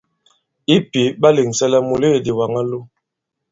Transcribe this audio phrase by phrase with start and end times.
[0.75, 2.79] I pǐ, ɓa lèŋsɛ la mùleèdì wǎŋ a lo.